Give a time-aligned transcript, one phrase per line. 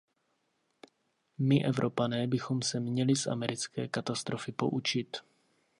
[1.37, 5.17] My Evropané bychom se měli z americké katastrofy poučit.